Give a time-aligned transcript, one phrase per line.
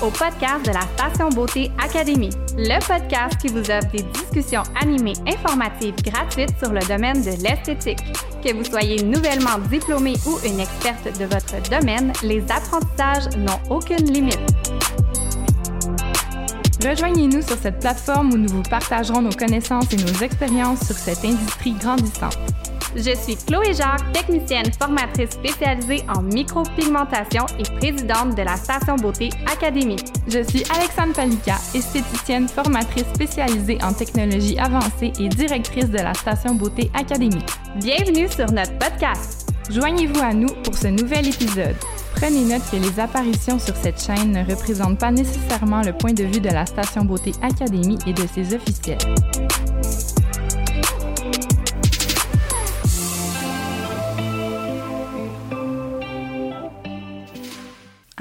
[0.00, 5.14] au podcast de la Station Beauté Académie, le podcast qui vous offre des discussions animées
[5.26, 7.98] informatives gratuites sur le domaine de l'esthétique.
[8.42, 14.10] Que vous soyez nouvellement diplômé ou une experte de votre domaine, les apprentissages n'ont aucune
[14.10, 14.40] limite.
[16.84, 21.24] Rejoignez-nous sur cette plateforme où nous vous partagerons nos connaissances et nos expériences sur cette
[21.24, 22.38] industrie grandissante.
[22.94, 29.30] Je suis Chloé Jacques, technicienne formatrice spécialisée en micropigmentation et présidente de la Station Beauté
[29.50, 29.96] Académie.
[30.28, 36.54] Je suis Alexandre Palika, esthéticienne formatrice spécialisée en technologie avancée et directrice de la Station
[36.54, 37.44] Beauté Académie.
[37.76, 39.48] Bienvenue sur notre podcast.
[39.70, 41.76] Joignez-vous à nous pour ce nouvel épisode.
[42.16, 46.24] Prenez note que les apparitions sur cette chaîne ne représentent pas nécessairement le point de
[46.24, 48.98] vue de la Station Beauté Académie et de ses officiels.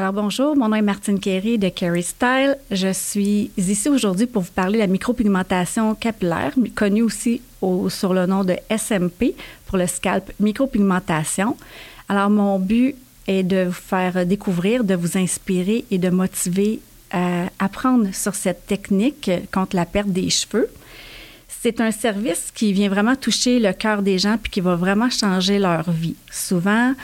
[0.00, 2.56] Alors bonjour, mon nom est Martine Kerry de Kerry Style.
[2.70, 7.42] Je suis ici aujourd'hui pour vous parler de la micropigmentation capillaire, connue aussi
[7.90, 9.34] sur le nom de SMP
[9.66, 11.54] pour le scalp micropigmentation.
[12.08, 17.50] Alors mon but est de vous faire découvrir, de vous inspirer et de motiver à
[17.58, 20.70] apprendre sur cette technique contre la perte des cheveux.
[21.46, 25.10] C'est un service qui vient vraiment toucher le cœur des gens puis qui va vraiment
[25.10, 26.16] changer leur vie.
[26.30, 26.94] Souvent,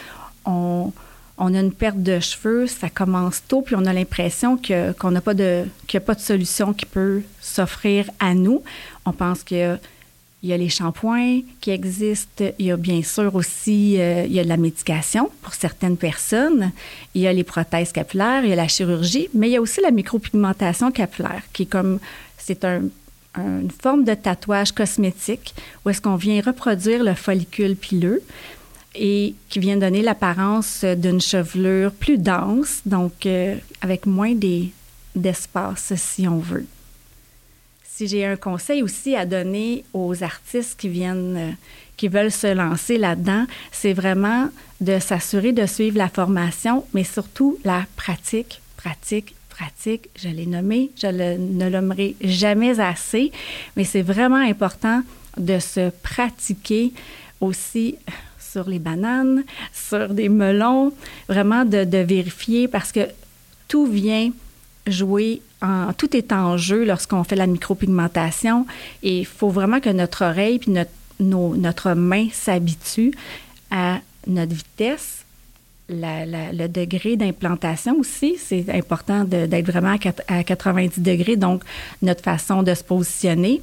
[0.47, 0.95] on,
[1.39, 5.11] on a une perte de cheveux, ça commence tôt, puis on a l'impression que, qu'on
[5.11, 8.63] n'a pas de, qu'il n'y a pas de solution qui peut s'offrir à nous.
[9.05, 9.79] On pense qu'il
[10.43, 12.45] y a les shampoings qui existent.
[12.59, 15.99] Il y a bien sûr aussi euh, il y a de la médication pour certaines
[15.99, 16.73] personnes.
[17.15, 19.61] Il y a les prothèses capillaires, il y a la chirurgie, mais il y a
[19.61, 21.99] aussi la micropigmentation capillaire qui est comme
[22.39, 22.83] c'est un,
[23.37, 28.23] une forme de tatouage cosmétique où est-ce qu'on vient reproduire le follicule pileux
[28.97, 34.35] et qui vient donner l'apparence d'une chevelure plus dense, donc euh, avec moins
[35.15, 36.67] d'espace, si on veut.
[37.85, 41.51] Si j'ai un conseil aussi à donner aux artistes qui viennent, euh,
[41.97, 47.59] qui veulent se lancer là-dedans, c'est vraiment de s'assurer de suivre la formation, mais surtout
[47.65, 50.11] la pratique, pratique, pratique.
[50.17, 53.33] Je l'ai nommé, je ne l'aimerai jamais assez,
[53.77, 55.03] mais c'est vraiment important
[55.39, 56.93] de se pratiquer
[57.41, 57.97] aussi
[58.53, 60.93] sur les bananes, sur des melons,
[61.29, 63.01] vraiment de, de parce que
[63.69, 64.31] tout vient
[64.87, 65.43] jouer
[65.99, 68.67] tout est en jeu lorsqu'on fait la micropigmentation
[69.03, 73.13] et il faut vraiment que notre oreille puis notre, notre main s'habitue
[73.71, 75.25] à notre vitesse,
[75.89, 79.97] le degré d'implantation aussi, c'est important d'être vraiment
[80.29, 81.63] à, 90 degrés, donc
[82.03, 83.63] notre façon de se positionner.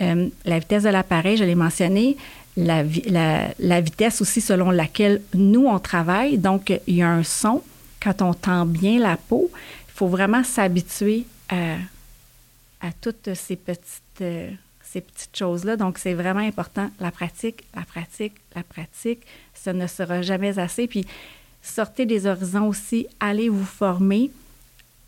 [0.00, 2.16] Euh, la vitesse de l'appareil, je l'ai mentionné,
[2.58, 6.38] la, vitesse aussi selon laquelle nous, on travaille.
[6.38, 7.62] Donc, il y a un son.
[8.00, 11.76] Quand on tend bien la peau, il faut vraiment s'habituer à,
[13.00, 15.76] toutes ces petites, choses-là.
[15.76, 16.90] Donc, c'est vraiment important.
[17.00, 19.20] La pratique, la pratique, la pratique,
[19.54, 20.86] ça ne sera jamais assez.
[20.86, 21.06] Puis,
[21.62, 24.30] sortez des horizons aussi, allez vous former.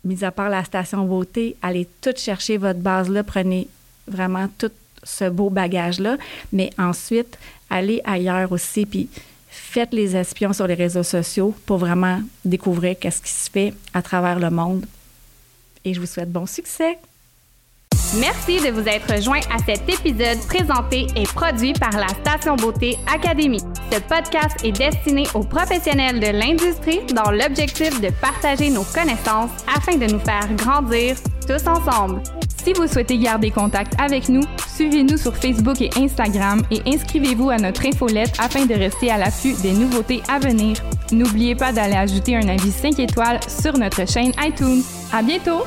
[0.03, 3.67] Mis à part la station beauté, allez tout chercher votre base-là, prenez
[4.07, 4.71] vraiment tout
[5.03, 6.17] ce beau bagage-là,
[6.51, 7.37] mais ensuite,
[7.69, 9.09] allez ailleurs aussi, puis
[9.49, 14.01] faites les espions sur les réseaux sociaux pour vraiment découvrir qu'est-ce qui se fait à
[14.01, 14.85] travers le monde.
[15.83, 16.97] Et je vous souhaite bon succès.
[18.19, 22.97] Merci de vous être joint à cet épisode présenté et produit par la Station Beauté
[23.11, 23.61] Académie.
[23.89, 29.95] Ce podcast est destiné aux professionnels de l'industrie dans l'objectif de partager nos connaissances afin
[29.95, 31.15] de nous faire grandir
[31.47, 32.21] tous ensemble.
[32.63, 34.43] Si vous souhaitez garder contact avec nous,
[34.75, 39.55] suivez-nous sur Facebook et Instagram et inscrivez-vous à notre infolette afin de rester à l'affût
[39.63, 40.77] des nouveautés à venir.
[41.11, 44.83] N'oubliez pas d'aller ajouter un avis 5 étoiles sur notre chaîne iTunes.
[45.11, 45.63] À bientôt!